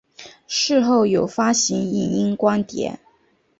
[0.47, 2.99] 事后有发行影音光碟。